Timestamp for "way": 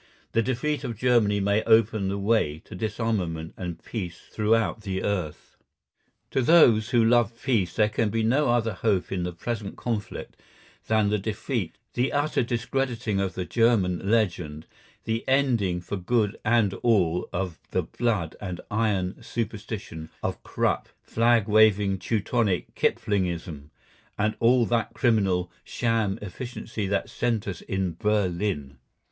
2.17-2.57